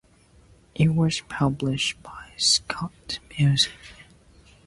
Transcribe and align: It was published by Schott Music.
It 0.73 0.95
was 0.95 1.21
published 1.29 2.01
by 2.01 2.31
Schott 2.35 3.19
Music. 3.37 3.69